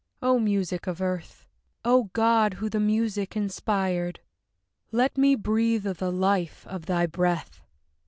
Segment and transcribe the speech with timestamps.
[0.23, 1.45] O music of Earth!
[1.85, 4.19] O God, who the music inspired!
[4.91, 7.61] Let me breathe of the life of thy breath!